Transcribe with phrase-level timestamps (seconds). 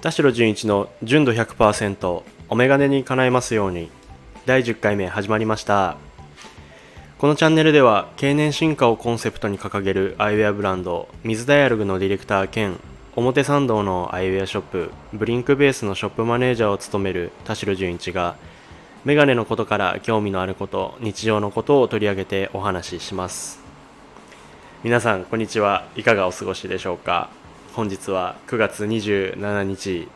[0.00, 3.90] 田代純一の純度100%お眼鏡に叶えますように。
[4.46, 5.96] 第10回目始まりました。
[7.18, 12.78] このチャンネルでは経年進化をコンセプトに掲げるアイウェアブランド水ダイアログのディレクター兼
[13.16, 18.36] 表参道のアイウェアショップブリンクベースのショップマネージャーを務める田代純一が
[19.04, 23.58] メガネのことから興味のあること日常のことを取り上げてお話しします。
[24.84, 25.88] 皆さんこんにちは。
[25.96, 27.30] いかがお過ごしでしょうか？
[27.78, 30.08] 本日は9月27日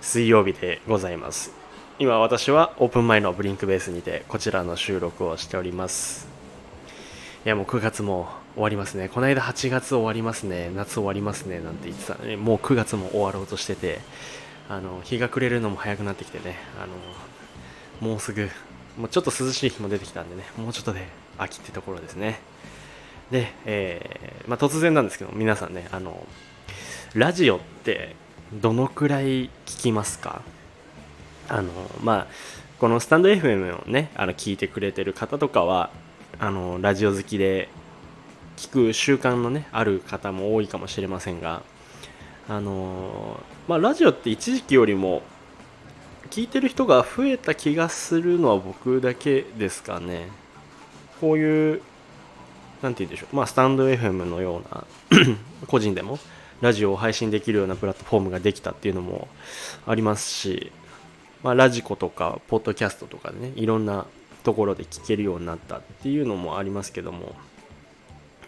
[0.00, 1.50] 水曜日でございます。
[1.98, 6.28] 今私はオープン前のブリンクベースにてこちらの収録をしております。
[7.44, 9.08] いやもう9月も終わりますね。
[9.08, 10.70] この間8月終わりますね。
[10.76, 11.58] 夏終わりますね。
[11.58, 12.14] なんて言ってた。
[12.14, 13.98] のにもう9月も終わろうとしてて
[14.68, 16.56] あの日が暮れるのも早くなってきてね。
[16.80, 16.86] あ
[18.04, 18.48] のもうすぐ
[18.96, 20.44] もうちょっと涼しい日も出てきたんでね。
[20.56, 22.38] もうちょっとで秋ってところですね。
[23.32, 26.24] で、えー、まあ、突然なんですけど皆さんねあの
[27.14, 28.16] ラジオって
[28.54, 30.40] どのくらい聞きますか？
[31.46, 31.70] あの
[32.02, 32.26] まあ
[32.78, 35.90] このスタンド FM をねあの聞いてくれてる方とかは
[36.38, 37.68] あのラジオ好きで
[38.56, 41.62] 聞く習慣のねある方も多いかもしれませんが
[42.48, 45.20] あのまあラジオって一時期よりも
[46.30, 50.28] 聞いてる人が増えた気がするのは僕だけですかね。
[51.20, 51.82] こういう
[52.82, 54.84] 何て言うんでしょう、まあ、スタンド FM のような
[55.66, 56.18] 個人でも
[56.60, 59.28] ラジオを配信できるようなプラットフォームができたっていうのも
[59.86, 60.70] ありますし、
[61.42, 64.06] まあ、ラジコとかポッドキャストとかでねいろんな
[64.44, 67.34] ところで聞けるようになったっていうのもありますけども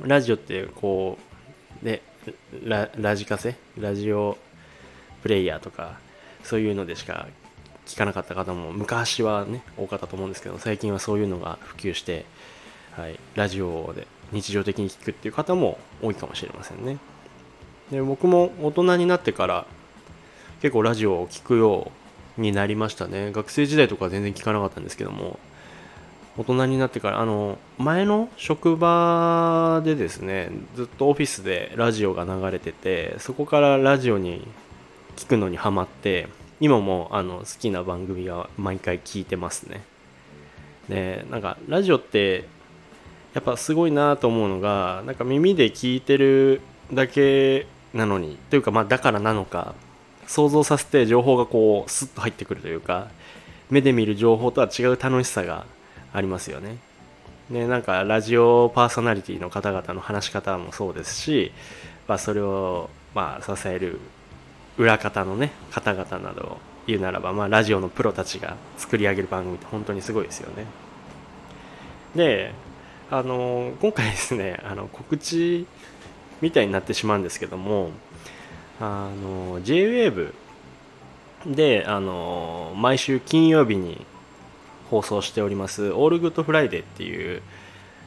[0.01, 1.19] ラジオってこ
[1.83, 2.03] うね
[2.65, 3.57] ララジカセ？
[3.79, 4.39] ラジオ
[5.23, 5.99] プレイヤーとか
[6.43, 7.27] そういうのでしか
[7.87, 12.25] 聞かなかった方も昔はね多かったと思うんですけど最近はそういうのが普及して、
[12.93, 16.99] はい、ラジオで日常的に聞くっていう方も多いかもしれませんね。
[17.91, 19.67] で僕も大人になってから
[20.61, 21.93] 結構ラジオを聴くよ
[22.39, 23.33] うになりましたね。
[23.33, 25.39] 学生時代とかは全然聞かなかったんですけども
[26.37, 34.47] 大人になってからあの前の職場でですねずっとオフィスでラジオが流れててそこからラジオに
[35.17, 36.29] 聞くのにハマって
[36.61, 39.83] 今もあの好きな番組は毎回聞いてますね。
[40.89, 42.49] でなんかラジオって
[43.35, 46.61] やっぱすごいなと思うのがなんか耳で聞いてる
[46.93, 49.75] だけなのにというかまあだからなのか
[50.27, 53.09] 想像させて情報がこうスッと入ってくるというか
[53.71, 55.67] 目で見る情報とは違う楽しさが
[56.13, 56.79] ありますよね。
[57.51, 61.53] ねなんかラジオパーソナリティの方々の話し方もそうですし、
[62.07, 63.99] まあ、それをまあ支える
[64.79, 70.67] 裏方のね方々などを言うならば、まあ、ラジオのプロたちが作り上げる番組って本当にすごいですよね。
[72.15, 72.53] で
[73.11, 75.67] あの今回ですね あの告知
[76.41, 77.91] みたいになってしまうんですけども
[78.81, 80.33] あの JWAVE
[81.47, 84.05] であの毎週金曜日に
[84.91, 87.43] 放送しております「オールグッドフライデー」っていう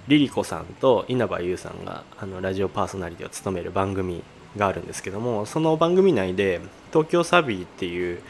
[0.08, 4.24] リリコさんと稲葉優さんがあのラジオパーソナリティを務める番組
[4.56, 8.22] があるんですけどもその番組内で東京サビーっていう、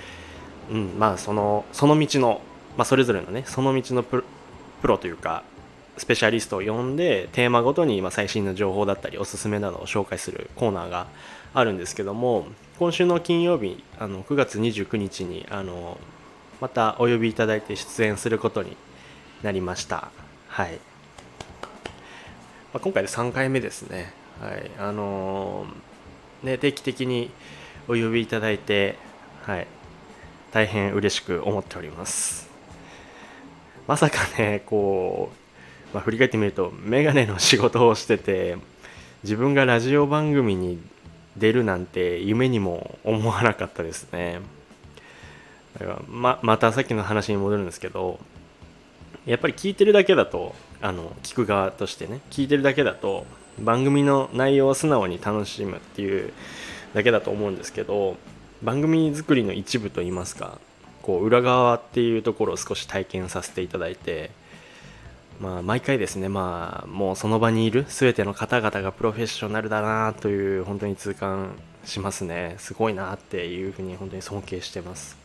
[0.72, 2.42] うんまあ、そのその道の、
[2.78, 4.24] まあ、それぞれのねその道のプ
[4.84, 5.44] ロというか
[5.98, 11.08] スペシャリストを呼んでテーマごとに最新の情報だったりおすすめなどを紹介するコーナーが
[11.54, 12.48] あるんですけども
[12.80, 15.98] 今週の金曜日あの9月29日にあの
[16.62, 18.78] またお呼びいただいて出演することに
[19.44, 20.10] なりました。
[20.48, 20.80] はい、ま
[22.76, 24.12] あ、今回で3回目ですね。
[24.42, 24.72] はい。
[24.80, 25.68] あの、
[26.44, 27.30] ね定期的に
[27.88, 28.98] お呼びいただいて
[29.44, 29.68] はい。
[30.52, 32.50] 大変嬉しく思っております。
[33.88, 35.47] まさかねこう
[35.94, 38.58] まあ、振り返ってみるとメガネの仕事をしてて
[39.24, 40.80] 自分がラジオ番組に
[41.38, 44.40] 出るなんて夢にも思わなかったですね。
[45.80, 48.20] だからままたさっきの話に戻るんですけど
[49.26, 53.26] やっぱり聞いてるだけだとあの聞く側としてね聞いてるだけだと
[53.60, 56.34] 番組の内容を素直に楽しむっていう
[56.94, 58.18] だけだと思うんですけど
[58.64, 60.60] 番組作りの一部といいますか
[61.04, 64.32] こう裏側っていうところを少し体験させていただいて
[65.40, 71.52] まあ、毎回ですね、まあ、もうその場にいる全ての方々がプロフェッショナルだなという本当に痛感
[71.86, 72.56] しますね。
[72.58, 75.16] すごいなっていうふうに本当に尊敬してます。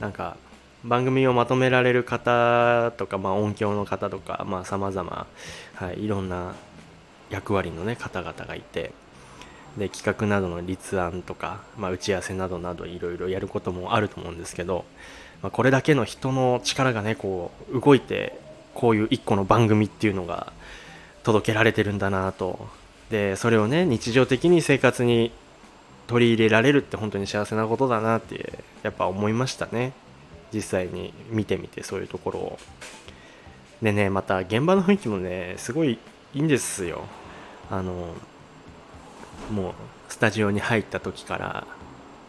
[0.00, 0.36] なんか
[0.84, 5.26] 番組をまとめられる方とか、まあ、音響の方とかさまざ、ま
[5.76, 6.54] はい、いろんな
[7.30, 8.92] 役割の、ね、方々がいて
[9.78, 14.84] で企画などの立案とか、まあ、打ち合わせなどなどいろいろやることもあると思うんですけど、
[15.42, 18.38] まあ、これだけの人の力がねこう動いて
[18.74, 20.52] こういう一個の番組っていうのが
[21.22, 22.68] 届けられてるんだなと。
[23.10, 25.30] でそれをね日常的に生活に
[26.06, 29.92] 取り入れられるって本当に幸せなことだなってやっぱ思いましたね。
[30.52, 32.58] 実際に見てみてそういうところを。
[33.82, 35.98] でねまた現場の雰囲気もねすごい
[36.34, 37.04] いいんですよ。
[37.70, 38.14] あの
[39.50, 39.72] もう
[40.08, 41.66] スタジオに入った時から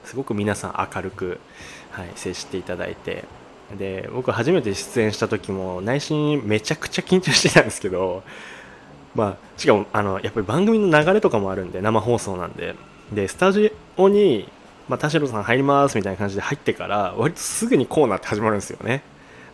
[0.03, 1.39] すごく皆さん明るく、
[1.91, 3.25] はい、接していただいて。
[3.77, 8.23] で僕初めて出演した時も内心めちゃくちゃ緊張してたんですけど
[9.15, 12.75] まあしかもあのやっぱり番組の流れとかもあるんで生放送なんで。
[13.13, 14.49] でスタジオに、
[14.89, 19.03] まあ、田代さん入りますみたいな感じで入ってから割とすぐにコーナーって始まるんですよね。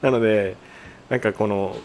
[0.02, 0.56] なので
[1.10, 1.76] なんかこの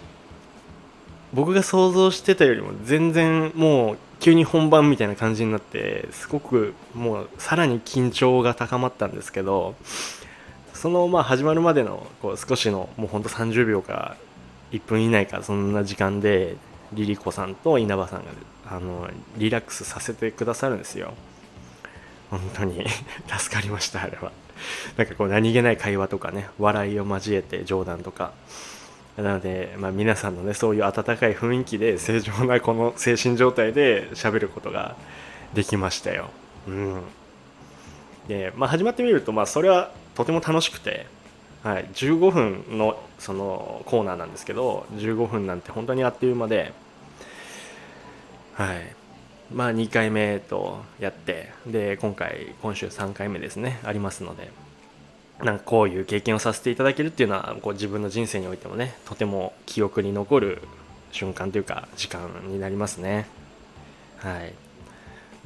[1.32, 9.74] 僕が想像してたよりも全然もう急に本番みたいな感じになってすごくもうさらに緊張が高まったんですけど
[10.76, 14.16] そのまあ始まるまでのこう少しのもうほんと30秒か
[14.72, 16.56] 1分以内かそんな時間で
[16.92, 18.26] リリコさんと稲葉さんが
[18.68, 21.14] あのリラックスさせてくださるんですよ。
[22.30, 22.84] 本当に
[23.38, 24.32] 助かりましたあれは。
[24.96, 28.32] なんかこう何気ない会話とかね笑いを交えて冗談とか。
[29.16, 34.94] なので、まあ、皆さんのねそういう温かい雰囲気で正常なこの精神状態で喋ることが
[35.54, 36.28] できましたよ。
[36.68, 37.02] うん。
[38.28, 41.06] で、まあ、始まってみると、まあ、それはとても楽しくて、
[41.62, 46.72] はい、15分のそのコーナーなんですけど15分なんて本当にあっという間で、
[48.54, 48.94] はい
[49.52, 54.50] まあ、2回目とやってで今回今週3回目ですねありますので
[55.42, 60.62] なんかこういう経験をさせていただけるっていうのはこう自分の人生においてもねとても記憶に残る
[61.12, 63.26] 瞬間というか時間になりますね。
[64.18, 64.54] はい。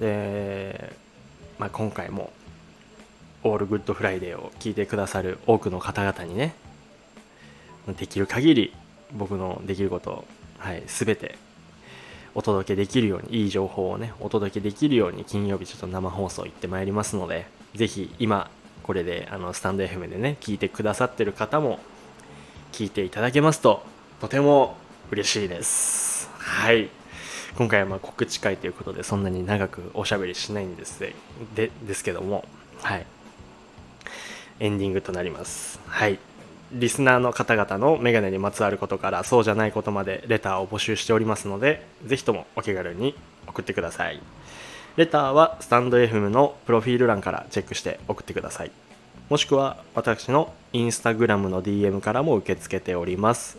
[0.01, 0.93] で、
[1.59, 2.33] まあ、今回も
[3.43, 6.55] ALL GOOD FRIDAY を聞いてくださる多くの方々にね
[7.99, 8.75] できる限り
[9.13, 10.25] 僕のできることを、
[10.59, 11.37] はい、全て
[12.35, 18.51] お届けできるようにいい情報をねお届けできるように金曜日ちょっと生放送行ってまいりますのでぜひ今
[18.83, 21.81] これであのスタンド FM でね聞いてくださってる方も
[22.73, 23.83] 聞いていただけますと
[24.21, 24.77] とても
[25.11, 26.31] 嬉しいです。
[26.39, 26.89] はい。
[27.57, 31.01] 今回はま告知会ということでそんなに長くおしゃべりしないんです
[31.55, 32.45] でですけども
[32.83, 33.07] はい。
[34.61, 35.81] エンディングとなります。
[35.87, 36.19] はい。
[36.73, 43.17] リスナーの方々のメガネにまつわることからそうじゃないことまでレターを募集しておりますので、ぜひともお気軽に
[43.49, 44.21] 送ってください。
[44.97, 48.71] レターはスタンド FM のプロフィール欄からチェックして送ってください。
[49.29, 53.59] もしくは私のインスタグラムの DM からも受け付けております。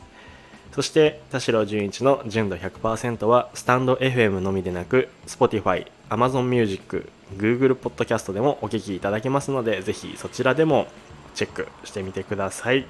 [0.74, 10.88] そして田代純一の純度100%はスタンド FM のみでなく Spotify、Amazon Music、Google Podcast でもお聴きいただけますのでぜひそちらでも
[11.34, 12.86] チェックしてみてください。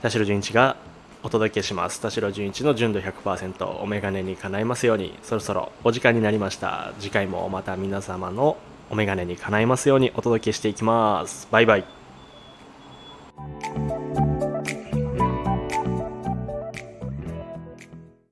[0.00, 0.76] 田代純一が
[1.22, 2.00] お届けします。
[2.00, 5.18] 田代純一の純度100%お眼鏡に叶いますように。
[5.22, 6.92] そろそろお時間になりました。
[6.98, 8.56] 次回もまた皆様の
[8.90, 11.46] お眼鏡に叶いますようにお届けしていきます。
[11.50, 11.97] バイバイ。